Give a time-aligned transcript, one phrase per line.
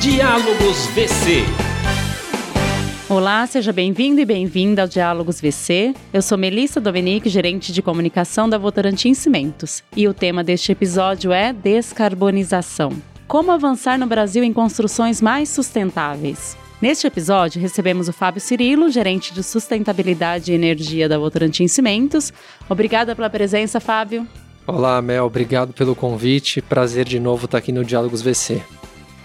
[0.00, 1.44] Diálogos VC.
[3.06, 5.94] Olá, seja bem-vindo e bem-vinda ao Diálogos VC.
[6.10, 9.82] Eu sou Melissa Dominique, gerente de comunicação da Votorantim Cimentos.
[9.94, 12.92] E o tema deste episódio é descarbonização.
[13.28, 16.56] Como avançar no Brasil em construções mais sustentáveis?
[16.80, 22.32] Neste episódio, recebemos o Fábio Cirilo, gerente de sustentabilidade e energia da Votorantim Cimentos.
[22.70, 24.26] Obrigada pela presença, Fábio.
[24.66, 26.62] Olá, Mel, obrigado pelo convite.
[26.62, 28.62] Prazer de novo estar aqui no Diálogos VC.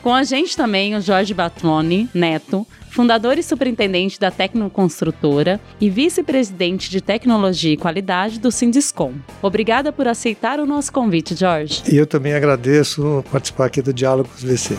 [0.05, 6.91] Com a gente também o Jorge Batroni Neto, fundador e superintendente da Tecnoconstrutora e vice-presidente
[6.91, 9.15] de Tecnologia e Qualidade do Sindiscom.
[9.41, 11.81] Obrigada por aceitar o nosso convite, Jorge.
[11.91, 14.77] E eu também agradeço participar aqui do Diálogos VC.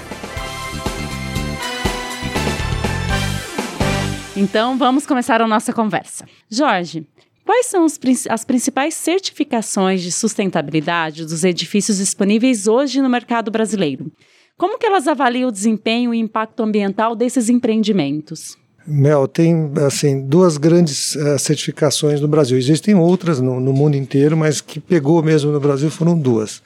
[4.37, 6.25] Então, vamos começar a nossa conversa.
[6.49, 7.05] Jorge,
[7.45, 7.87] Quais são
[8.29, 14.11] as principais certificações de sustentabilidade dos edifícios disponíveis hoje no mercado brasileiro?
[14.59, 18.57] Como que elas avaliam o desempenho e impacto ambiental desses empreendimentos?
[18.87, 22.57] Mel, tem assim duas grandes uh, certificações no Brasil.
[22.57, 26.63] Existem outras no, no, mundo inteiro, mas que pegou mesmo no Brasil foram duas.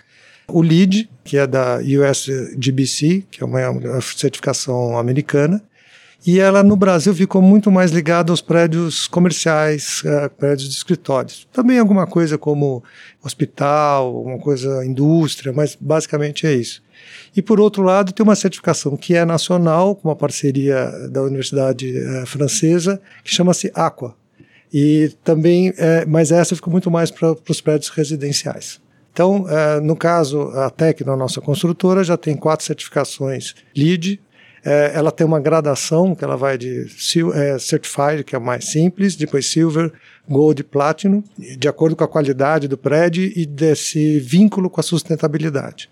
[0.47, 5.61] O LEED, que é da USGBC, que é uma, uma certificação americana,
[6.25, 11.49] e ela no Brasil ficou muito mais ligada aos prédios comerciais, uh, prédios de escritórios.
[11.53, 12.85] Também alguma coisa como
[13.25, 16.83] hospital, uma coisa indústria, mas basicamente é isso.
[17.37, 21.93] E por outro lado, tem uma certificação que é nacional, com uma parceria da Universidade
[21.97, 24.15] uh, Francesa, que chama-se Aqua.
[24.73, 25.75] E também, uh,
[26.07, 28.81] mas essa ficou muito mais para os prédios residenciais.
[29.13, 34.21] Então, uh, no caso, a Tecno, a nossa construtora, já tem quatro certificações LEED,
[34.63, 36.87] ela tem uma gradação que ela vai de
[37.59, 39.91] Certified, que é mais simples, depois Silver,
[40.29, 44.83] Gold e Platinum, de acordo com a qualidade do prédio e desse vínculo com a
[44.83, 45.89] sustentabilidade.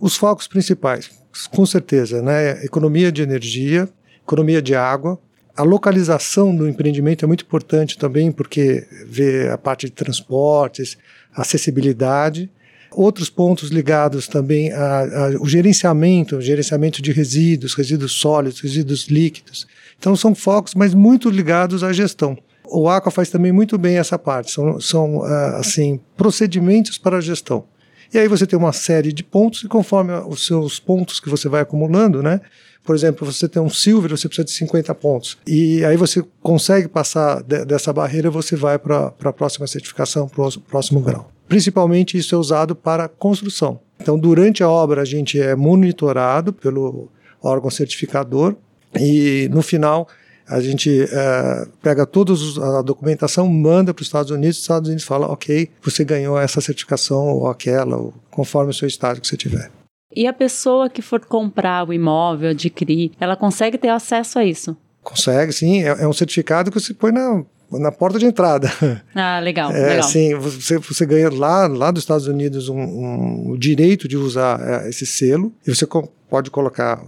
[0.00, 1.10] Os focos principais,
[1.50, 3.88] com certeza, né, economia de energia,
[4.22, 5.20] economia de água,
[5.56, 10.96] a localização do empreendimento é muito importante também, porque vê a parte de transportes,
[11.34, 12.50] acessibilidade,
[12.92, 19.66] Outros pontos ligados também ao gerenciamento, gerenciamento de resíduos, resíduos sólidos, resíduos líquidos.
[19.96, 22.36] Então são focos, mas muito ligados à gestão.
[22.68, 27.20] O Aqua faz também muito bem essa parte, são, são ah, assim, procedimentos para a
[27.20, 27.64] gestão.
[28.12, 31.48] E aí você tem uma série de pontos e conforme os seus pontos que você
[31.48, 32.40] vai acumulando, né?
[32.82, 35.38] Por exemplo, você tem um silver, você precisa de 50 pontos.
[35.46, 40.42] E aí você consegue passar de, dessa barreira, você vai para a próxima certificação, para
[40.42, 41.30] o próximo grau.
[41.48, 43.80] Principalmente isso é usado para construção.
[44.00, 47.10] Então, durante a obra, a gente é monitorado pelo
[47.42, 48.56] órgão certificador
[48.98, 50.08] e no final
[50.50, 52.32] a gente é, pega toda
[52.78, 56.60] a documentação, manda para os Estados Unidos, os Estados Unidos fala, ok, você ganhou essa
[56.60, 59.70] certificação ou aquela, ou conforme o seu estágio que você tiver.
[60.14, 64.76] E a pessoa que for comprar o imóvel, adquirir, ela consegue ter acesso a isso?
[65.04, 65.84] Consegue, sim.
[65.84, 68.70] É, é um certificado que você põe na na porta de entrada.
[69.14, 69.70] Ah, legal.
[69.72, 70.02] É, legal.
[70.04, 74.60] Sim, você, você ganha lá, lá dos Estados Unidos um, um o direito de usar
[74.60, 75.86] é, esse selo e você
[76.28, 77.02] pode colocar,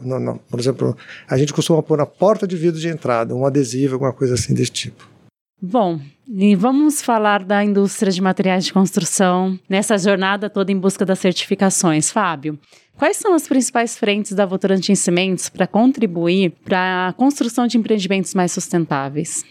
[0.51, 0.97] por exemplo,
[1.29, 4.53] a gente costuma pôr na porta de vidro de entrada um adesivo, alguma coisa assim
[4.53, 5.09] desse tipo.
[5.61, 11.07] Bom, e vamos falar da indústria de materiais de construção nessa jornada toda em busca
[11.07, 12.11] das certificações.
[12.11, 12.59] Fábio,
[12.97, 18.35] quais são as principais frentes da Votorantim Cimentos para contribuir para a construção de empreendimentos
[18.35, 19.45] mais sustentáveis?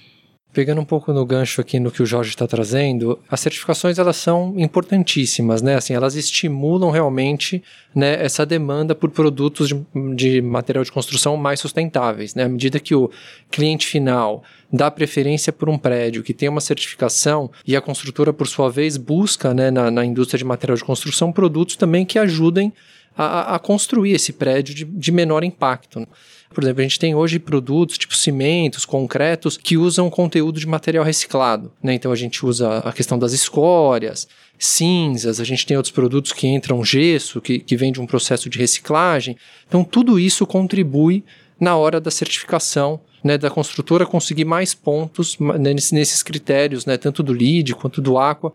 [0.54, 4.18] Pegando um pouco no gancho aqui no que o Jorge está trazendo, as certificações elas
[4.18, 5.76] são importantíssimas, né?
[5.76, 7.64] Assim, elas estimulam realmente
[7.96, 12.44] né, essa demanda por produtos de, de material de construção mais sustentáveis, né?
[12.44, 13.10] À medida que o
[13.50, 18.46] cliente final dá preferência por um prédio que tem uma certificação e a construtora, por
[18.46, 22.74] sua vez, busca né, na, na indústria de material de construção produtos também que ajudem
[23.18, 26.06] a, a construir esse prédio de, de menor impacto.
[26.54, 31.04] Por exemplo, a gente tem hoje produtos tipo cimentos, concretos, que usam conteúdo de material
[31.04, 31.72] reciclado.
[31.82, 31.94] Né?
[31.94, 34.28] Então a gente usa a questão das escórias,
[34.60, 38.50] cinzas, a gente tem outros produtos que entram gesso, que, que vem de um processo
[38.50, 39.38] de reciclagem.
[39.68, 41.24] Então tudo isso contribui
[41.60, 47.22] na hora da certificação né, da construtora conseguir mais pontos né, nesses critérios, né, tanto
[47.22, 48.52] do LEED quanto do Aqua.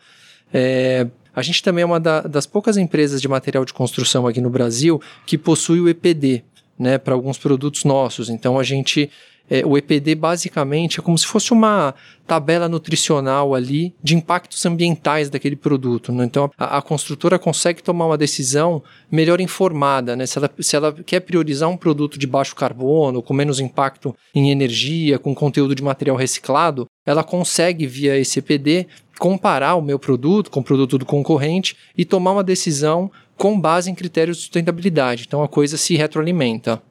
[0.53, 4.41] É, a gente também é uma da, das poucas empresas de material de construção aqui
[4.41, 6.43] no Brasil que possui o EPD,
[6.79, 8.29] né, para alguns produtos nossos.
[8.29, 9.11] Então a gente
[9.49, 11.95] é, o EPD basicamente é como se fosse uma
[12.27, 16.13] tabela nutricional ali de impactos ambientais daquele produto.
[16.13, 16.25] Né?
[16.25, 20.17] Então a, a, construtora consegue tomar uma decisão melhor informada.
[20.17, 20.27] Né?
[20.27, 24.51] Se, ela, se ela quer priorizar um produto de baixo carbono, com menos impacto em
[24.51, 28.89] energia, com conteúdo de material reciclado, ela consegue, via esse EPD,
[29.19, 33.91] comparar o meu produto com o produto do concorrente e tomar uma decisão com base
[33.91, 35.25] em critérios de sustentabilidade.
[35.27, 36.83] Então a coisa se retroalimenta.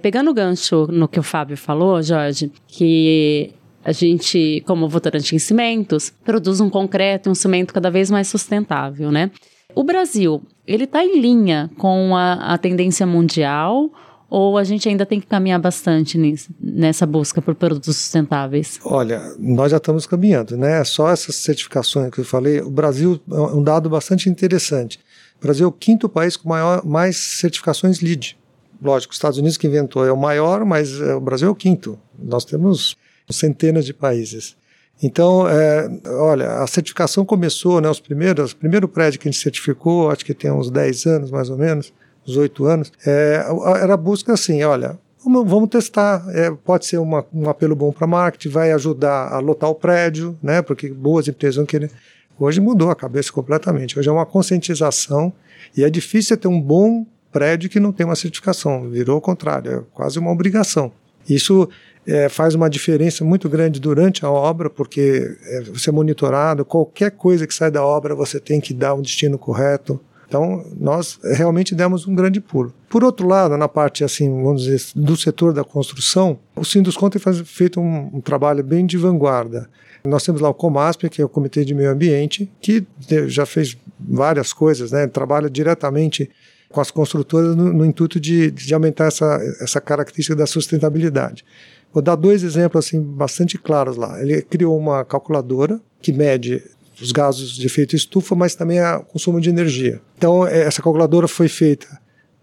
[0.00, 3.52] Pegando o gancho no que o Fábio falou, Jorge, que
[3.84, 8.28] a gente, como Votorantim em Cimentos, produz um concreto e um cimento cada vez mais
[8.28, 9.30] sustentável, né?
[9.74, 13.90] O Brasil, ele está em linha com a, a tendência mundial
[14.30, 18.78] ou a gente ainda tem que caminhar bastante nisso, nessa busca por produtos sustentáveis?
[18.84, 20.84] Olha, nós já estamos caminhando, né?
[20.84, 24.98] Só essas certificações que eu falei, o Brasil é um dado bastante interessante.
[25.38, 28.36] O Brasil é o quinto país com maior, mais certificações LEED.
[28.82, 31.54] Lógico, os Estados Unidos que inventou é o maior, mas é, o Brasil é o
[31.54, 31.98] quinto.
[32.18, 32.96] Nós temos
[33.30, 34.56] centenas de países.
[35.02, 39.40] Então, é, olha, a certificação começou, né, os primeiros, o primeiro prédio que a gente
[39.40, 41.92] certificou, acho que tem uns 10 anos mais ou menos,
[42.26, 43.44] uns 8 anos, é,
[43.80, 47.92] era a busca assim, olha, vamos, vamos testar, é, pode ser uma, um apelo bom
[47.92, 51.92] para marketing, vai ajudar a lotar o prédio, né, porque boas empresas vão querer.
[52.38, 55.32] Hoje mudou a cabeça completamente, hoje é uma conscientização
[55.76, 59.72] e é difícil ter um bom prédio que não tem uma certificação, virou o contrário,
[59.72, 60.92] é quase uma obrigação.
[61.28, 61.68] Isso
[62.06, 67.10] é, faz uma diferença muito grande durante a obra, porque é, você é monitorado, qualquer
[67.10, 70.00] coisa que sai da obra você tem que dar um destino correto.
[70.26, 72.72] Então, nós realmente demos um grande pulo.
[72.88, 77.20] Por outro lado, na parte, assim, vamos dizer, do setor da construção, o Sinduscon tem
[77.44, 79.68] feito um, um trabalho bem de vanguarda.
[80.08, 82.86] Nós temos lá o Comasp, que é o Comitê de Meio Ambiente, que
[83.26, 85.06] já fez várias coisas, né?
[85.06, 86.30] trabalha diretamente
[86.70, 91.44] com as construtoras no, no intuito de, de aumentar essa, essa característica da sustentabilidade.
[91.92, 94.20] Vou dar dois exemplos assim bastante claros lá.
[94.20, 96.62] Ele criou uma calculadora que mede
[97.00, 100.00] os gases de efeito estufa, mas também o consumo de energia.
[100.16, 101.86] Então, é, essa calculadora foi feita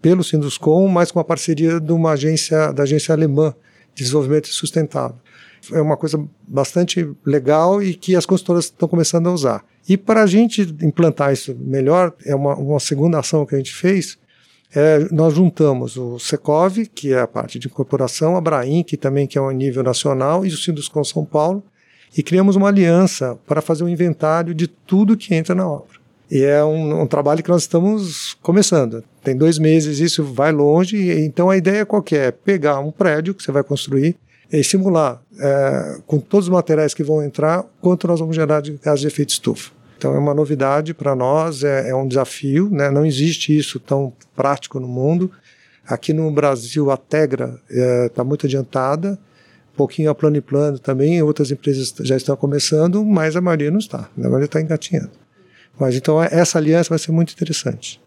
[0.00, 3.54] pelo Sinduscom, mas com a parceria de uma agência, da agência alemã
[3.94, 5.16] de desenvolvimento sustentável.
[5.72, 9.64] É uma coisa bastante legal e que as consultoras estão começando a usar.
[9.88, 13.74] E para a gente implantar isso melhor, é uma, uma segunda ação que a gente
[13.74, 14.18] fez,
[14.74, 19.26] é, nós juntamos o Secov, que é a parte de incorporação, a Braim, que também
[19.26, 21.62] que é um nível nacional, e o Sinduscom São Paulo,
[22.16, 25.96] e criamos uma aliança para fazer um inventário de tudo que entra na obra.
[26.30, 29.04] E é um, um, trabalho que nós estamos começando.
[29.22, 31.24] Tem dois meses, isso vai longe.
[31.24, 32.32] Então a ideia qual é?
[32.32, 34.16] Pegar um prédio que você vai construir
[34.52, 38.72] e simular é, com todos os materiais que vão entrar quanto nós vamos gerar de
[38.82, 39.70] gás de efeito estufa.
[39.98, 42.90] Então é uma novidade para nós, é, é, um desafio, né?
[42.90, 45.30] não existe isso tão prático no mundo.
[45.86, 49.18] Aqui no Brasil a Tegra está é, tá muito adiantada,
[49.72, 53.70] um pouquinho a Plano e Plano também, outras empresas já estão começando, mas a maioria
[53.70, 55.10] não está, a maioria está engatinhando.
[55.78, 58.00] Mas então essa aliança vai ser muito interessante.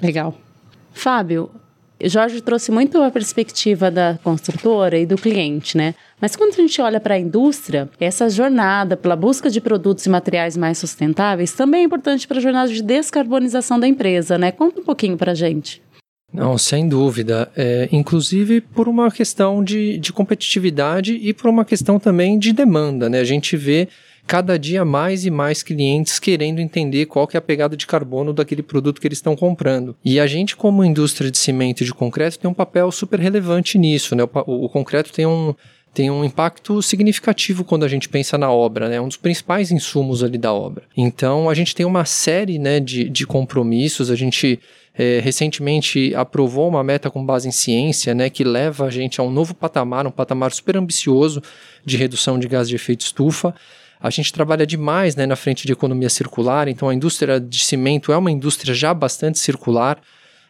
[0.00, 0.34] Legal.
[0.92, 1.50] Fábio,
[2.04, 5.94] Jorge trouxe muito a perspectiva da construtora e do cliente, né?
[6.20, 10.08] Mas quando a gente olha para a indústria, essa jornada pela busca de produtos e
[10.08, 14.52] materiais mais sustentáveis também é importante para a jornada de descarbonização da empresa, né?
[14.52, 15.82] Conta um pouquinho para a gente.
[16.32, 17.50] Não, sem dúvida.
[17.56, 23.08] É, inclusive por uma questão de, de competitividade e por uma questão também de demanda,
[23.08, 23.18] né?
[23.18, 23.88] A gente vê
[24.28, 28.34] cada dia mais e mais clientes querendo entender qual que é a pegada de carbono
[28.34, 29.96] daquele produto que eles estão comprando.
[30.04, 33.78] E a gente, como indústria de cimento e de concreto, tem um papel super relevante
[33.78, 34.22] nisso, né?
[34.46, 35.54] O, o concreto tem um
[35.94, 38.96] tem um impacto significativo quando a gente pensa na obra, né?
[38.96, 40.84] É um dos principais insumos ali da obra.
[40.94, 44.60] Então, a gente tem uma série né, de, de compromissos, a gente
[44.94, 49.24] é, recentemente aprovou uma meta com base em ciência, né, que leva a gente a
[49.24, 51.42] um novo patamar, um patamar super ambicioso
[51.84, 53.54] de redução de gás de efeito estufa.
[54.00, 58.12] A gente trabalha demais né, na frente de economia circular, então a indústria de cimento
[58.12, 60.00] é uma indústria já bastante circular.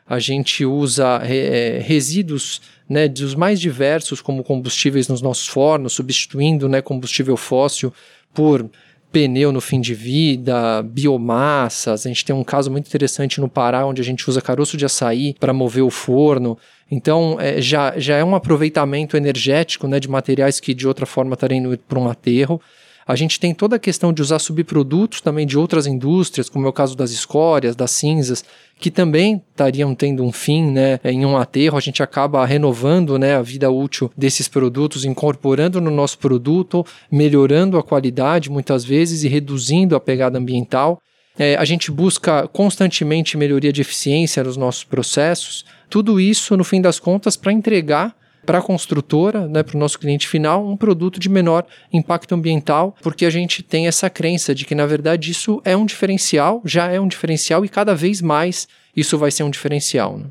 [0.07, 6.69] A gente usa é, resíduos né, dos mais diversos como combustíveis nos nossos fornos, substituindo
[6.69, 7.93] né, combustível fóssil
[8.33, 8.69] por
[9.11, 12.05] pneu no fim de vida, biomassas.
[12.05, 14.85] A gente tem um caso muito interessante no Pará, onde a gente usa caroço de
[14.85, 16.59] açaí para mover o forno.
[16.91, 21.35] Então, é, já, já é um aproveitamento energético né, de materiais que de outra forma
[21.35, 22.61] estariam indo para um aterro.
[23.09, 26.69] A gente tem toda a questão de usar subprodutos também de outras indústrias, como é
[26.69, 28.45] o caso das escórias, das cinzas,
[28.79, 31.79] que também estariam tendo um fim né, em um aterro.
[31.79, 37.79] A gente acaba renovando né, a vida útil desses produtos, incorporando no nosso produto, melhorando
[37.79, 41.01] a qualidade muitas vezes e reduzindo a pegada ambiental.
[41.39, 45.65] É, a gente busca constantemente melhoria de eficiência nos nossos processos.
[45.89, 48.15] Tudo isso, no fim das contas, para entregar
[48.49, 52.97] para a construtora, né, para o nosso cliente final, um produto de menor impacto ambiental,
[53.03, 56.91] porque a gente tem essa crença de que, na verdade, isso é um diferencial, já
[56.91, 60.17] é um diferencial e cada vez mais isso vai ser um diferencial.
[60.17, 60.25] Né?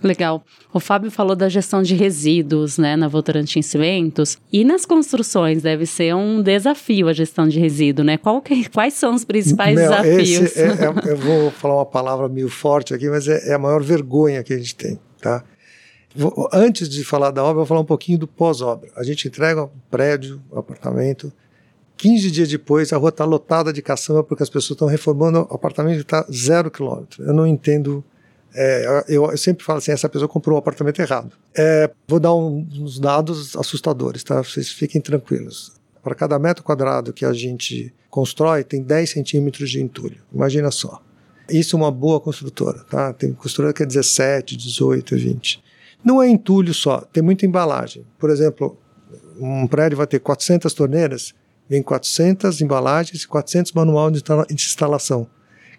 [0.00, 0.44] Legal.
[0.72, 4.38] O Fábio falou da gestão de resíduos, né, na Votorantim Cimentos.
[4.52, 8.16] E nas construções deve ser um desafio a gestão de resíduo, né?
[8.44, 10.56] Que, quais são os principais Meu, desafios?
[10.56, 13.82] É, é, eu vou falar uma palavra meio forte aqui, mas é, é a maior
[13.82, 15.42] vergonha que a gente tem, tá?
[16.14, 18.88] Vou, antes de falar da obra, vou falar um pouquinho do pós-obra.
[18.96, 21.32] A gente entrega um prédio, um apartamento.
[21.96, 25.54] 15 dias depois, a rua está lotada de caçamba porque as pessoas estão reformando o
[25.54, 27.24] apartamento está zero quilômetro.
[27.24, 28.04] Eu não entendo.
[28.54, 31.32] É, eu, eu, sempre falo assim: essa pessoa comprou o apartamento errado.
[31.56, 34.42] É, vou dar um, uns dados assustadores, tá?
[34.42, 35.72] Vocês fiquem tranquilos.
[36.02, 40.18] Para cada metro quadrado que a gente constrói, tem 10 centímetros de entulho.
[40.32, 41.02] Imagina só.
[41.48, 43.12] Isso é uma boa construtora, tá?
[43.12, 45.63] Tem construtora que é 17, 18, 20.
[46.04, 48.04] Não é entulho só, tem muita embalagem.
[48.18, 48.76] Por exemplo,
[49.40, 51.34] um prédio vai ter 400 torneiras,
[51.68, 55.22] vem 400 embalagens e 400 manuais de instalação.
[55.22, 55.28] O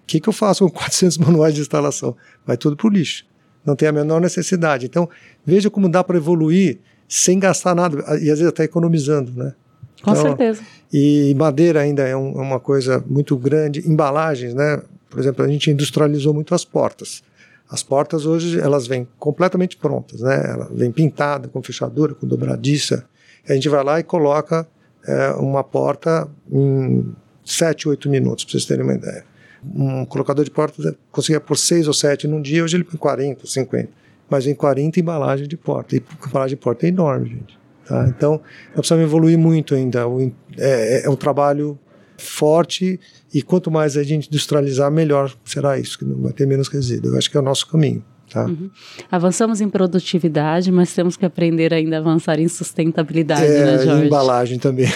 [0.07, 2.15] que, que eu faço com 400 manuais de instalação?
[2.45, 3.25] Vai tudo para o lixo.
[3.63, 4.85] Não tem a menor necessidade.
[4.85, 5.09] Então,
[5.45, 9.53] veja como dá para evoluir sem gastar nada, e às vezes até economizando, né?
[10.01, 10.61] Com então, certeza.
[10.93, 13.87] E madeira ainda é, um, é uma coisa muito grande.
[13.89, 14.81] Embalagens, né?
[15.09, 17.23] Por exemplo, a gente industrializou muito as portas.
[17.69, 20.51] As portas hoje elas vêm completamente prontas, né?
[20.51, 23.05] Ela vem pintada com fechadura, com dobradiça.
[23.47, 24.67] A gente vai lá e coloca
[25.07, 29.23] é, uma porta em 7, 8 minutos, para vocês terem uma ideia.
[29.63, 33.47] Um colocador de porta conseguia por 6 ou 7 num dia, hoje ele põe 40,
[33.47, 33.89] 50.
[34.29, 35.95] Mas vem 40 embalagens de porta.
[35.95, 37.59] E embalagem de porta é enorme, gente.
[37.85, 38.07] Tá?
[38.07, 40.07] Então, nós precisamos evoluir muito ainda.
[40.07, 41.77] O, é, é um trabalho
[42.17, 42.99] forte
[43.35, 47.11] e quanto mais a gente industrializar, melhor será isso, que não vai ter menos resíduo.
[47.11, 48.01] Eu acho que é o nosso caminho.
[48.29, 48.45] Tá?
[48.45, 48.69] Uhum.
[49.11, 54.03] Avançamos em produtividade, mas temos que aprender ainda a avançar em sustentabilidade, é, né, Jorge?
[54.03, 54.87] Em embalagem também.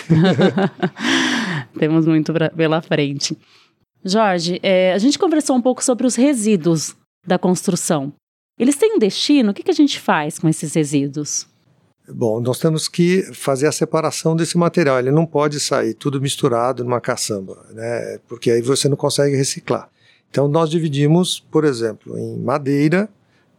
[1.77, 3.37] temos muito pra, pela frente.
[4.05, 6.95] Jorge, é, a gente conversou um pouco sobre os resíduos
[7.27, 8.13] da construção.
[8.57, 9.51] Eles têm um destino?
[9.51, 11.45] O que, que a gente faz com esses resíduos?
[12.11, 14.99] Bom, nós temos que fazer a separação desse material.
[14.99, 18.19] Ele não pode sair tudo misturado numa caçamba, né?
[18.27, 19.89] Porque aí você não consegue reciclar.
[20.29, 23.09] Então nós dividimos, por exemplo, em madeira,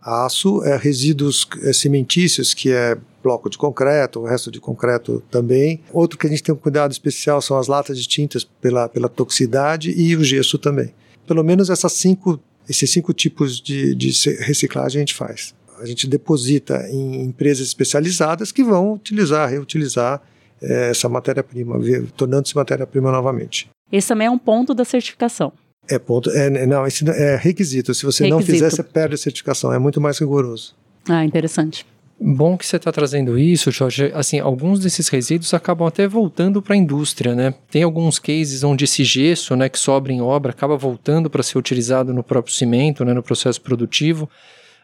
[0.01, 5.81] aço, é, resíduos é, cimentícios, que é bloco de concreto, o resto de concreto também.
[5.93, 9.09] Outro que a gente tem um cuidado especial são as latas de tintas pela, pela
[9.09, 10.95] toxicidade e o gesso também.
[11.27, 16.07] Pelo menos essas cinco, esses cinco tipos de, de reciclagem a gente faz a gente
[16.07, 20.23] deposita em empresas especializadas que vão utilizar, reutilizar
[20.63, 21.79] é, essa matéria-prima,
[22.17, 23.69] tornando-se matéria-prima novamente.
[23.91, 25.53] Esse também é um ponto da certificação.
[25.89, 27.93] É ponto, é, não, esse é requisito.
[27.95, 28.31] Se você requisito.
[28.31, 29.73] não fizer, você perde a certificação.
[29.73, 30.75] É muito mais rigoroso.
[31.09, 31.85] Ah, interessante.
[32.23, 34.13] Bom que você está trazendo isso, Jorge.
[34.15, 37.55] Assim, alguns desses resíduos acabam até voltando para a indústria, né?
[37.71, 41.57] Tem alguns cases onde esse gesso, né, que sobra em obra, acaba voltando para ser
[41.57, 44.29] utilizado no próprio cimento, né, no processo produtivo.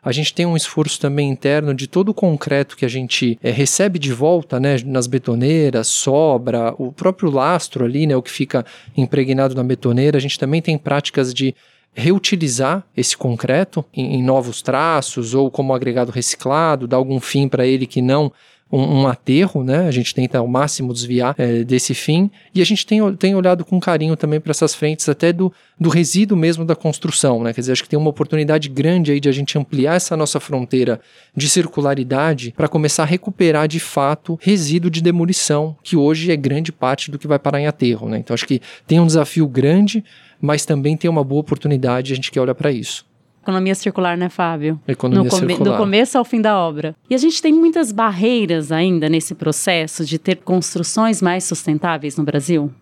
[0.07, 3.51] A gente tem um esforço também interno de todo o concreto que a gente é,
[3.51, 8.65] recebe de volta, né, nas betoneiras, sobra, o próprio lastro ali, né, o que fica
[8.97, 10.17] impregnado na betoneira.
[10.17, 11.57] A gente também tem práticas de
[11.93, 17.67] reutilizar esse concreto em, em novos traços ou como agregado reciclado, dar algum fim para
[17.67, 18.31] ele que não
[18.71, 19.87] um, um, aterro, né?
[19.87, 23.65] A gente tenta ao máximo desviar é, desse fim e a gente tem, tem olhado
[23.65, 27.53] com carinho também para essas frentes até do, do resíduo mesmo da construção, né?
[27.53, 30.41] Quer dizer, acho que tem uma oportunidade grande aí de a gente ampliar essa nossa
[30.41, 31.01] fronteira
[31.35, 36.73] de circularidade para começar a recuperar de fato resíduo de demolição, que hoje é grande
[36.73, 38.19] parte do que vai parar em aterro, né?
[38.19, 40.05] Então acho que tem um desafio grande,
[40.41, 43.07] mas também tem uma boa oportunidade, a gente quer olhar para isso.
[43.47, 44.81] Economia circular, né, Fábio?
[44.89, 45.71] Economia no come circular.
[45.71, 46.97] Do começo ao fim da obra.
[47.09, 52.25] E a gente tem muitas barreiras ainda nesse processo de ter construções mais sustentáveis no
[52.25, 52.73] Brasil?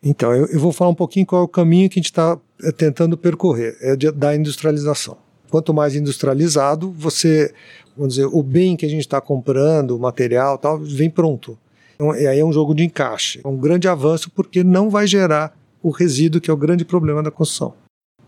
[0.00, 2.38] Então, eu, eu vou falar um pouquinho qual é o caminho que a gente está
[2.62, 5.16] é, tentando percorrer, é de, da industrialização.
[5.50, 7.52] Quanto mais industrializado, você,
[7.96, 11.58] vamos dizer, o bem que a gente está comprando, o material tal, vem pronto.
[11.96, 13.40] Então, e aí é um jogo de encaixe.
[13.44, 17.20] É um grande avanço porque não vai gerar o resíduo que é o grande problema
[17.20, 17.74] da construção.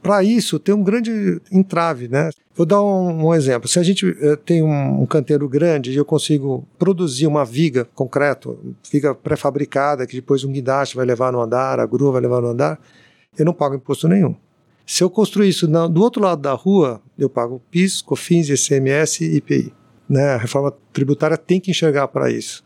[0.07, 2.31] Para isso, tem um grande entrave, né?
[2.55, 3.69] Vou dar um, um exemplo.
[3.69, 7.87] Se a gente uh, tem um, um, canteiro grande e eu consigo produzir uma viga
[7.95, 8.59] concreto,
[8.91, 12.49] viga pré-fabricada, que depois um guindaste vai levar no andar, a grua vai levar no
[12.49, 12.81] andar,
[13.39, 14.35] eu não pago imposto nenhum.
[14.87, 19.25] Se eu construir isso na, do outro lado da rua, eu pago PIS, COFINS, ICMS
[19.25, 19.75] e IPI.
[20.09, 20.35] Né?
[20.35, 22.65] A reforma tributária tem que enxergar para isso.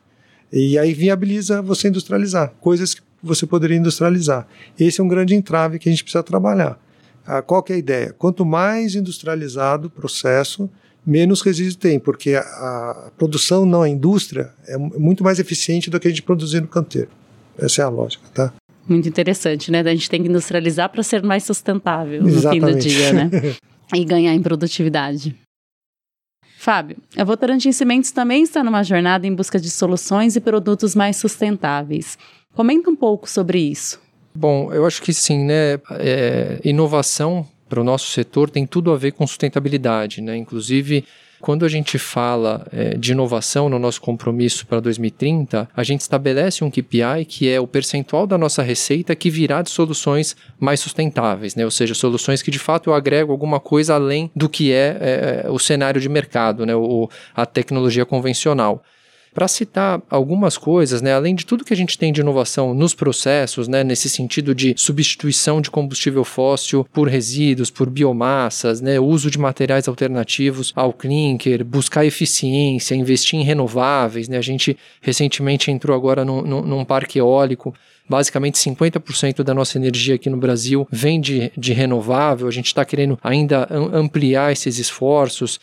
[0.53, 4.47] E aí viabiliza você industrializar, coisas que você poderia industrializar.
[4.79, 6.79] Esse é um grande entrave que a gente precisa trabalhar.
[7.27, 8.15] Ah, qual que é a ideia?
[8.17, 10.69] Quanto mais industrializado o processo,
[11.07, 16.09] menos resíduo tem, porque a, a produção na indústria é muito mais eficiente do que
[16.09, 17.11] a gente produzir no canteiro.
[17.59, 18.53] Essa é a lógica, tá?
[18.89, 19.81] Muito interessante, né?
[19.81, 22.61] A gente tem que industrializar para ser mais sustentável Exatamente.
[22.61, 23.31] no fim do dia, né?
[23.95, 25.37] e ganhar em produtividade.
[26.57, 31.17] Fábio, a Votorantim Cimentos também está numa jornada em busca de soluções e produtos mais
[31.17, 32.19] sustentáveis.
[32.55, 34.01] Comenta um pouco sobre isso.
[34.35, 35.81] Bom, eu acho que sim, né?
[35.99, 40.37] É, inovação para o nosso setor tem tudo a ver com sustentabilidade, né?
[40.37, 41.05] Inclusive,
[41.41, 46.63] Quando a gente fala é, de inovação no nosso compromisso para 2030, a gente estabelece
[46.63, 51.55] um KPI que é o percentual da nossa receita que virá de soluções mais sustentáveis,
[51.55, 51.65] né?
[51.65, 55.43] ou seja, soluções que de fato eu agrego alguma coisa além do que é, é,
[55.47, 56.75] é o cenário de mercado, né?
[56.75, 58.85] o, a tecnologia convencional.
[59.33, 62.95] Para citar algumas coisas, né, além de tudo que a gente tem de inovação nos
[62.95, 69.31] processos, né, nesse sentido de substituição de combustível fóssil por resíduos, por biomassas, né, uso
[69.31, 74.29] de materiais alternativos ao clinker, buscar eficiência, investir em renováveis.
[74.29, 77.73] Né, a gente recentemente entrou agora num, num, parque eólico
[78.09, 82.49] basicamente 50% da nossa energia aqui no Brasil vem de, de renovável.
[82.49, 85.61] A gente está querendo ainda ampliar esses esforços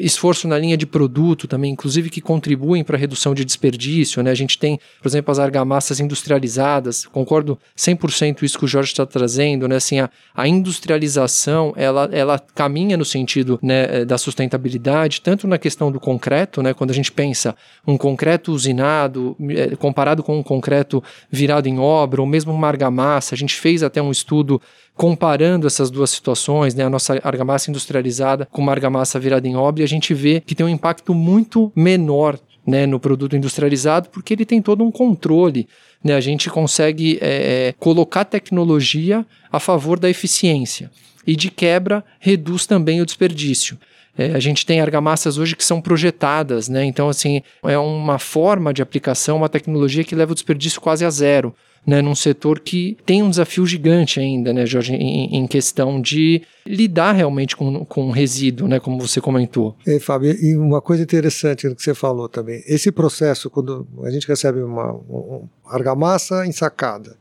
[0.00, 4.22] esforço na linha de produto também, inclusive que contribuem para a redução de desperdício.
[4.22, 4.30] Né?
[4.30, 9.04] A gente tem, por exemplo, as argamassas industrializadas, concordo 100% isso que o Jorge está
[9.04, 9.76] trazendo, né?
[9.76, 15.58] assim, a, a, industrialização ela, ela caminha no sentido né, eh, da sustentabilidade, tanto na
[15.58, 16.74] questão do concreto, né?
[16.74, 17.54] quando a gente pensa
[17.86, 23.34] um concreto usinado é, comparado com um concreto virado em obra, ou mesmo uma argamassa,
[23.34, 24.60] a gente fez até um estudo
[24.96, 29.82] comparando essas duas situações, né, a nossa argamassa industrializada com uma argamassa virada em obra,
[29.82, 34.44] a gente vê que tem um impacto muito menor né, no produto industrializado, porque ele
[34.44, 35.66] tem todo um controle.
[36.02, 40.90] Né, a gente consegue é, colocar tecnologia a favor da eficiência
[41.26, 43.78] e, de quebra, reduz também o desperdício.
[44.16, 46.84] É, a gente tem argamassas hoje que são projetadas, né?
[46.84, 51.10] então assim é uma forma de aplicação, uma tecnologia que leva o desperdício quase a
[51.10, 51.54] zero
[51.86, 56.42] né, num setor que tem um desafio gigante ainda, né, Jorge, em, em questão de
[56.66, 59.76] lidar realmente com, com resíduo, né, como você comentou.
[59.86, 64.28] E, Fábio, e uma coisa interessante que você falou também, esse processo, quando a gente
[64.28, 67.16] recebe uma, uma argamassa ensacada,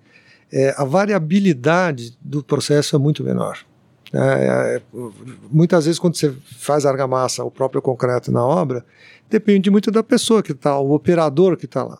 [0.51, 3.59] é, a variabilidade do processo é muito menor.
[4.11, 4.81] É, é,
[5.51, 8.83] muitas vezes, quando você faz argamassa, o próprio concreto na obra,
[9.29, 11.99] depende muito da pessoa que está, o operador que está lá.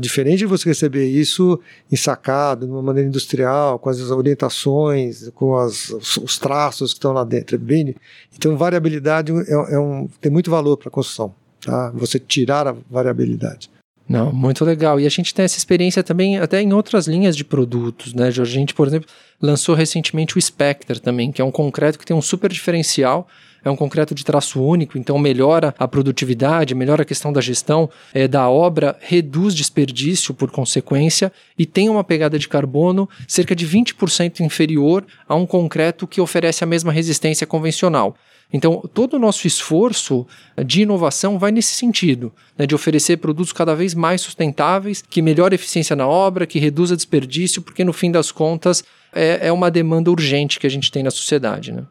[0.00, 1.60] Diferente de você receber isso
[1.92, 7.22] ensacado, de uma maneira industrial, com as orientações, com as, os traços que estão lá
[7.22, 7.56] dentro.
[7.56, 7.94] É bem,
[8.34, 11.34] então, variabilidade é, é um, tem muito valor para a construção.
[11.60, 11.90] Tá?
[11.94, 13.70] Você tirar a variabilidade.
[14.08, 15.00] Não, muito legal.
[15.00, 18.44] E a gente tem essa experiência também até em outras linhas de produtos, né, A
[18.44, 19.08] gente, por exemplo,
[19.40, 23.26] lançou recentemente o Spectre também, que é um concreto que tem um super diferencial
[23.64, 27.88] é um concreto de traço único, então melhora a produtividade, melhora a questão da gestão
[28.12, 33.66] é, da obra, reduz desperdício por consequência e tem uma pegada de carbono cerca de
[33.66, 38.16] 20% inferior a um concreto que oferece a mesma resistência convencional.
[38.52, 40.26] Então, todo o nosso esforço
[40.64, 45.54] de inovação vai nesse sentido, né, de oferecer produtos cada vez mais sustentáveis, que melhorem
[45.54, 49.70] a eficiência na obra, que reduza desperdício, porque no fim das contas é, é uma
[49.70, 51.72] demanda urgente que a gente tem na sociedade.
[51.72, 51.84] Né?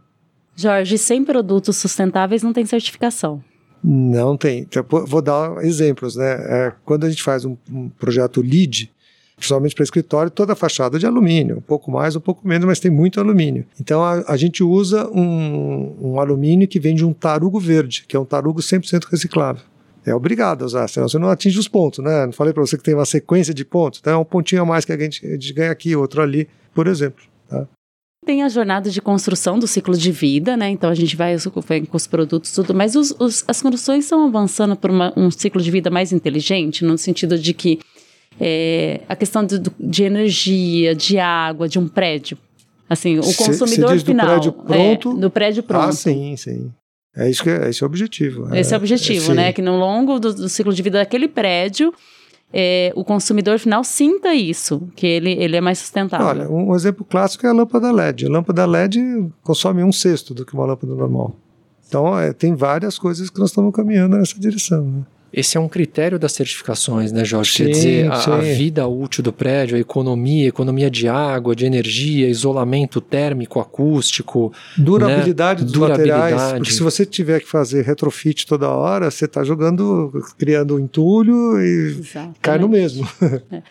[0.56, 3.44] Jorge, sem produtos sustentáveis não tem certificação.
[3.84, 4.60] Não tem.
[4.60, 6.16] Então, vou dar exemplos.
[6.16, 6.32] Né?
[6.32, 8.90] É, quando a gente faz um, um projeto LEED,
[9.36, 12.80] principalmente para escritório, toda a fachada de alumínio, um pouco mais, um pouco menos, mas
[12.80, 13.66] tem muito alumínio.
[13.80, 18.16] Então a, a gente usa um, um, alumínio que vem de um tarugo verde, que
[18.16, 19.64] é um tarugo 100% reciclável.
[20.06, 22.26] É obrigado a usar, senão você não atinge os pontos, né?
[22.26, 24.66] Não falei para você que tem uma sequência de pontos, então é um pontinho a
[24.66, 27.24] mais que a gente, a gente ganha aqui, outro ali, por exemplo.
[27.50, 27.68] Tá?
[28.26, 30.70] Tem a jornada de construção do ciclo de vida, né?
[30.70, 34.76] Então a gente vai, com os produtos tudo, mas os, os, as construções estão avançando
[34.76, 37.80] por uma, um ciclo de vida mais inteligente, no sentido de que
[38.40, 42.38] é, a questão de, de, energia, de água, de um prédio.
[42.90, 44.40] Assim, o consumidor cê, cê final.
[44.40, 45.18] Do prédio pronto.
[45.18, 45.90] É, do prédio pronto.
[45.90, 46.72] Ah, sim, sim.
[47.16, 48.56] É isso que é, esse é o objetivo.
[48.56, 49.54] Esse é, é o objetivo, é, né?
[49.54, 51.94] Que no longo do, do ciclo de vida daquele prédio,
[52.54, 56.28] é, o consumidor final sinta isso, que ele, ele é mais sustentável.
[56.28, 58.28] Olha, um exemplo clássico é a lâmpada LED.
[58.28, 59.00] A lâmpada LED
[59.42, 61.36] consome um sexto do que uma lâmpada normal.
[61.88, 64.84] Então, é, tem várias coisas que nós estamos caminhando nessa direção.
[64.84, 65.02] Né?
[65.34, 67.52] Esse é um critério das certificações, né, Jorge?
[67.52, 71.66] Sim, Quer dizer, a, a, vida útil do prédio, a economia, economia de água, de
[71.66, 74.54] energia, isolamento térmico, acústico.
[74.78, 75.66] Durabilidade né?
[75.66, 76.34] dos Durabilidade.
[76.34, 76.54] materiais.
[76.54, 81.60] Porque se você tiver que fazer retrofit toda hora, você está jogando, criando um entulho
[81.60, 82.40] e Exatamente.
[82.40, 83.08] cai no mesmo.
[83.52, 83.62] É.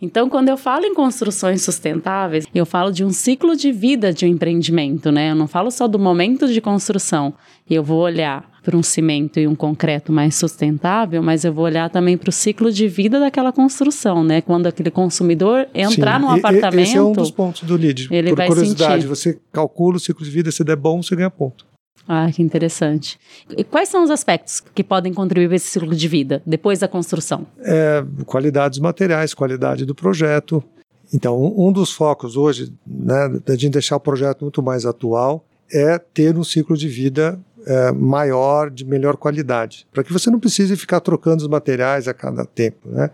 [0.00, 4.24] Então, quando eu falo em construções sustentáveis, eu falo de um ciclo de vida de
[4.24, 5.32] um empreendimento, né?
[5.32, 7.34] Eu não falo só do momento de construção.
[7.68, 11.88] Eu vou olhar para um cimento e um concreto mais sustentável, mas eu vou olhar
[11.88, 14.42] também para o ciclo de vida daquela construção, né?
[14.42, 16.26] Quando aquele consumidor entrar Sim.
[16.26, 16.86] num apartamento.
[16.86, 18.08] Esse é um dos pontos do LEED.
[18.10, 19.06] Ele Por vai curiosidade, sentir.
[19.06, 21.64] você calcula o ciclo de vida, se der bom, você ganha ponto.
[22.06, 23.18] Ah, que interessante.
[23.56, 26.88] E quais são os aspectos que podem contribuir para esse ciclo de vida depois da
[26.88, 27.46] construção?
[27.60, 30.62] É, qualidade dos materiais, qualidade do projeto.
[31.10, 36.36] Então, um dos focos hoje, né, de deixar o projeto muito mais atual, é ter
[36.36, 41.00] um ciclo de vida é, maior, de melhor qualidade, para que você não precise ficar
[41.00, 42.88] trocando os materiais a cada tempo.
[42.88, 43.10] Né?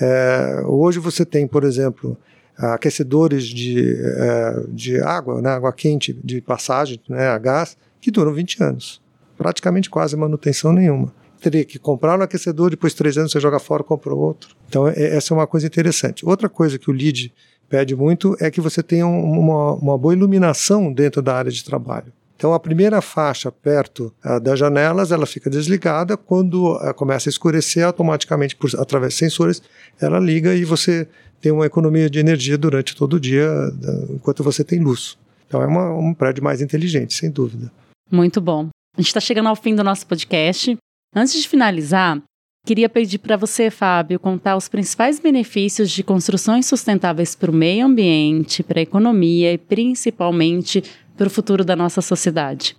[0.00, 2.16] É, hoje você tem, por exemplo,
[2.56, 8.32] aquecedores de, é, de água, né, água quente de passagem né, a gás, que duram
[8.32, 9.02] 20 anos.
[9.36, 11.12] Praticamente quase manutenção nenhuma.
[11.40, 14.56] Teria que comprar um aquecedor, depois de três anos você joga fora, compra outro.
[14.68, 16.24] Então, é, essa é uma coisa interessante.
[16.24, 17.32] Outra coisa que o LEED
[17.68, 22.12] pede muito é que você tenha uma, uma boa iluminação dentro da área de trabalho.
[22.36, 26.16] Então, a primeira faixa perto uh, das janelas, ela fica desligada.
[26.16, 29.62] Quando uh, começa a escurecer, automaticamente, por, através de sensores,
[29.98, 31.08] ela liga e você
[31.40, 35.16] tem uma economia de energia durante todo o dia, uh, enquanto você tem luz.
[35.46, 37.72] Então, é uma, um prédio mais inteligente, sem dúvida.
[38.10, 38.68] Muito bom.
[38.96, 40.76] A gente está chegando ao fim do nosso podcast.
[41.14, 42.20] Antes de finalizar,
[42.66, 47.86] queria pedir para você, Fábio, contar os principais benefícios de construções sustentáveis para o meio
[47.86, 50.82] ambiente, para a economia e principalmente
[51.16, 52.76] para o futuro da nossa sociedade?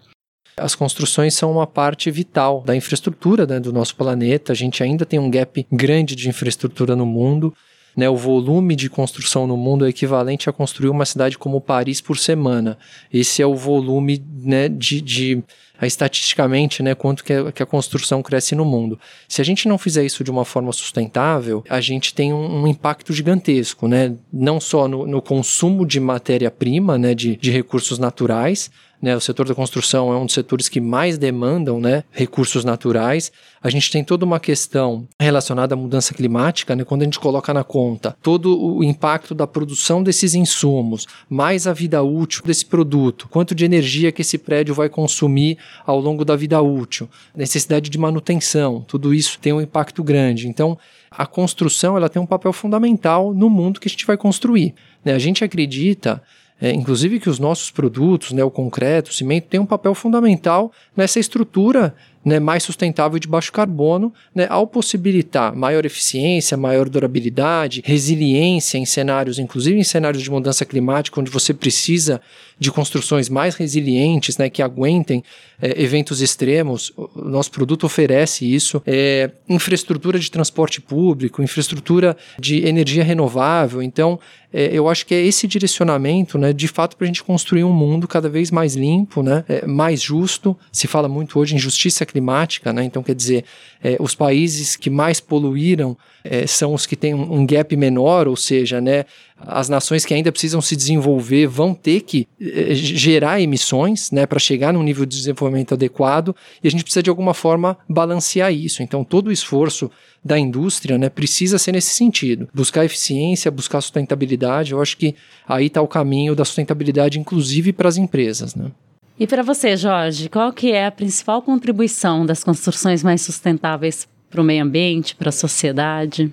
[0.56, 4.52] As construções são uma parte vital da infraestrutura né, do nosso planeta.
[4.52, 7.54] A gente ainda tem um gap grande de infraestrutura no mundo.
[7.98, 12.00] Né, o volume de construção no mundo é equivalente a construir uma cidade como Paris
[12.00, 12.78] por semana.
[13.12, 15.44] Esse é o volume né, de, de
[15.82, 19.00] estatisticamente, né, quanto que a, que a, construção cresce no mundo.
[19.28, 22.68] Se a gente não fizer isso de uma forma sustentável, a gente tem um, um
[22.68, 28.72] impacto gigantesco, né, não só no, no consumo de matéria-prima, né, de, de recursos naturais,
[29.02, 33.32] né, o setor da construção é um dos setores que mais demandam né, recursos naturais.
[33.62, 37.54] A gente tem toda uma questão relacionada à mudança climática, né, quando a gente coloca
[37.54, 43.28] na conta todo o impacto da produção desses insumos, mais a vida útil desse produto,
[43.30, 47.98] quanto de energia que esse prédio vai consumir ao longo da vida útil, necessidade de
[47.98, 50.48] manutenção, tudo isso tem um impacto grande.
[50.48, 50.78] Então,
[51.12, 54.74] a construção ela tem um papel fundamental no mundo que a gente vai construir.
[55.04, 55.14] Né?
[55.14, 56.22] A gente acredita
[56.60, 60.72] é, inclusive que os nossos produtos, né, o concreto, o cimento, têm um papel fundamental
[60.96, 61.94] nessa estrutura
[62.28, 68.86] né, mais sustentável de baixo carbono, né, ao possibilitar maior eficiência, maior durabilidade, resiliência em
[68.86, 72.20] cenários, inclusive em cenários de mudança climática, onde você precisa
[72.60, 75.24] de construções mais resilientes, né, que aguentem
[75.62, 76.92] é, eventos extremos.
[76.98, 78.82] O nosso produto oferece isso.
[78.86, 83.82] É, infraestrutura de transporte público, infraestrutura de energia renovável.
[83.82, 84.20] Então,
[84.52, 87.74] é, eu acho que é esse direcionamento, né, de fato, para a gente construir um
[87.74, 90.58] mundo cada vez mais limpo, né, é, mais justo.
[90.72, 93.44] Se fala muito hoje em justiça climática, né, então quer dizer,
[93.84, 98.28] é, os países que mais poluíram é, são os que têm um, um gap menor,
[98.28, 99.06] ou seja, né,
[99.40, 104.40] as nações que ainda precisam se desenvolver vão ter que eh, gerar emissões né, para
[104.40, 108.82] chegar num nível de desenvolvimento adequado e a gente precisa de alguma forma balancear isso.
[108.82, 109.92] Então, todo o esforço
[110.24, 114.72] da indústria né, precisa ser nesse sentido: buscar eficiência, buscar sustentabilidade.
[114.72, 115.16] Eu acho que
[115.48, 118.56] aí está o caminho da sustentabilidade, inclusive para as empresas.
[118.56, 118.72] Né?
[119.20, 124.42] E para você, Jorge, qual que é a principal contribuição das construções mais sustentáveis para
[124.42, 126.32] o meio ambiente, para a sociedade?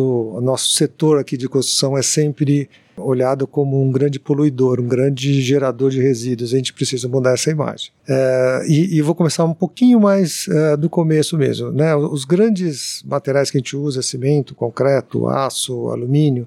[0.00, 5.40] O nosso setor aqui de construção é sempre olhado como um grande poluidor, um grande
[5.40, 6.52] gerador de resíduos.
[6.52, 7.90] A gente precisa mudar essa imagem.
[8.06, 11.70] É, e, e, vou começar um pouquinho mais é, do começo mesmo.
[11.70, 11.94] Né?
[11.96, 16.46] Os grandes materiais que a gente usa, cimento, concreto, aço, alumínio,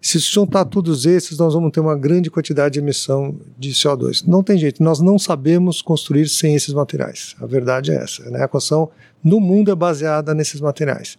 [0.00, 4.24] se juntar todos esses, nós vamos ter uma grande quantidade de emissão de CO2.
[4.26, 7.36] Não tem jeito, nós não sabemos construir sem esses materiais.
[7.38, 8.28] A verdade é essa.
[8.30, 8.42] Né?
[8.42, 8.88] A construção
[9.22, 11.18] no mundo é baseada nesses materiais.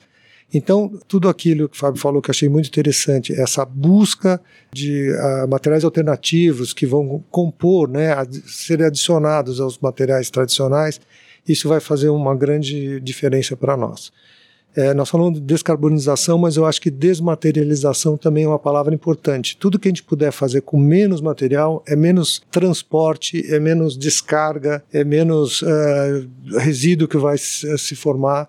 [0.54, 4.42] Então, tudo aquilo que o Fábio falou que achei muito interessante, essa busca
[4.74, 11.00] de uh, materiais alternativos que vão compor, né, ad serem adicionados aos materiais tradicionais,
[11.48, 14.12] isso vai fazer uma grande diferença para nós.
[14.74, 19.58] É, nós falamos de descarbonização, mas eu acho que desmaterialização também é uma palavra importante.
[19.58, 24.82] Tudo que a gente puder fazer com menos material é menos transporte, é menos descarga,
[24.94, 25.68] é menos uh,
[26.58, 28.48] resíduo que vai se formar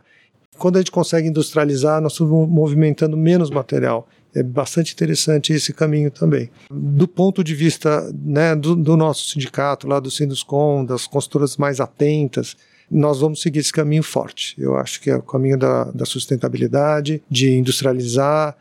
[0.58, 4.08] quando a gente consegue industrializar, nós estamos movimentando menos material.
[4.34, 6.50] É bastante interessante esse caminho também.
[6.70, 11.80] Do ponto de vista né, do, do nosso sindicato, lá do Sinduscom, das consultoras mais
[11.80, 12.56] atentas,
[12.90, 14.54] nós vamos seguir esse caminho forte.
[14.58, 18.56] Eu acho que é o caminho da, da sustentabilidade, de industrializar.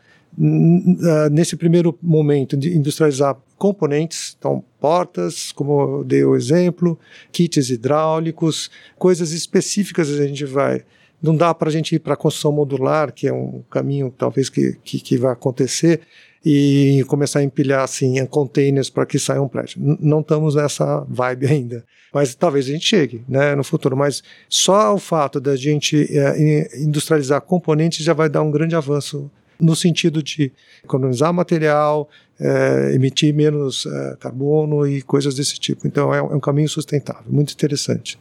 [1.30, 6.98] Nesse primeiro momento, de industrializar componentes, então portas, como eu dei o exemplo,
[7.30, 10.84] kits hidráulicos, coisas específicas a gente vai
[11.22, 14.48] não dá para a gente ir para a construção modular, que é um caminho talvez
[14.48, 16.00] que, que, que vai acontecer,
[16.44, 19.80] e começar a empilhar assim containers para que saia um prédio.
[19.80, 23.96] N não estamos nessa vibe ainda, mas talvez a gente chegue, né, no futuro.
[23.96, 29.30] Mas só o fato da gente é, industrializar componentes já vai dar um grande avanço
[29.60, 30.50] no sentido de
[30.82, 32.08] economizar material,
[32.40, 35.86] é, emitir menos é, carbono e coisas desse tipo.
[35.86, 38.18] Então é, é um caminho sustentável, muito interessante.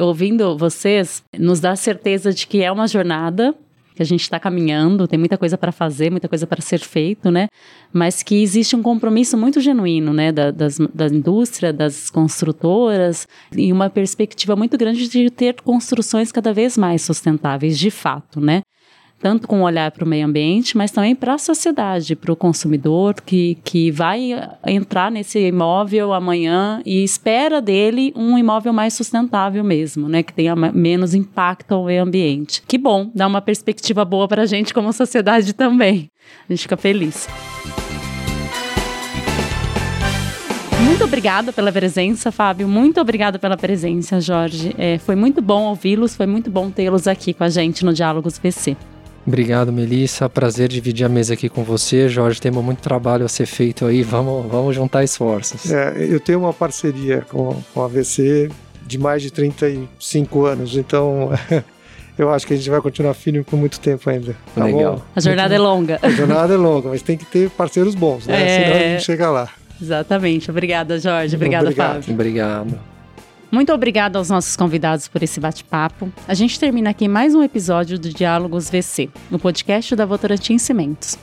[0.00, 3.54] Ouvindo vocês, nos dá certeza de que é uma jornada
[3.96, 7.30] que a gente está caminhando, tem muita coisa para fazer, muita coisa para ser feito,
[7.30, 7.48] né?
[7.90, 13.72] Mas que existe um compromisso muito genuíno, né, da, das, da indústria, das construtoras, e
[13.72, 18.60] uma perspectiva muito grande de ter construções cada vez mais sustentáveis, de fato, né?
[19.18, 22.36] Tanto com um olhar para o meio ambiente, mas também para a sociedade, para o
[22.36, 24.30] consumidor que, que vai
[24.66, 30.54] entrar nesse imóvel amanhã e espera dele um imóvel mais sustentável mesmo, né, que tenha
[30.54, 32.62] menos impacto ao meio ambiente.
[32.66, 36.10] Que bom, dá uma perspectiva boa para a gente como sociedade também.
[36.48, 37.26] A gente fica feliz.
[40.84, 42.68] Muito obrigada pela presença, Fábio.
[42.68, 44.74] Muito obrigada pela presença, Jorge.
[44.78, 48.38] É, foi muito bom ouvi-los, foi muito bom tê-los aqui com a gente no Diálogos
[48.38, 48.76] VC.
[49.26, 50.28] Obrigado, Melissa.
[50.28, 52.08] Prazer dividir a mesa aqui com você.
[52.08, 54.02] Jorge, temos muito trabalho a ser feito aí.
[54.02, 55.70] Vamos, vamos juntar esforços.
[55.72, 58.48] É, eu tenho uma parceria com, com a VC
[58.86, 61.30] de mais de 35 anos, então
[62.16, 64.36] eu acho que a gente vai continuar firme por muito tempo ainda.
[64.54, 64.96] Tá Legal.
[64.96, 65.02] Bom?
[65.16, 65.98] A jornada muito, é longa.
[66.00, 68.40] A jornada é longa, mas tem que ter parceiros bons, né?
[68.40, 68.64] É...
[68.64, 69.48] Senão a gente chega lá.
[69.82, 70.50] Exatamente.
[70.50, 71.34] Obrigada, Jorge.
[71.34, 71.94] Obrigada, Obrigado.
[71.94, 72.14] Fábio.
[72.14, 72.95] Obrigado.
[73.50, 76.12] Muito obrigada aos nossos convidados por esse bate-papo.
[76.26, 81.16] A gente termina aqui mais um episódio do Diálogos VC, no podcast da Votorantim Cimentos.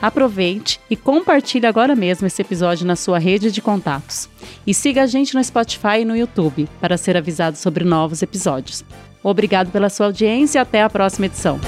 [0.00, 4.28] Aproveite e compartilhe agora mesmo esse episódio na sua rede de contatos.
[4.66, 8.84] E siga a gente no Spotify e no YouTube para ser avisado sobre novos episódios.
[9.22, 11.60] Obrigado pela sua audiência e até a próxima edição.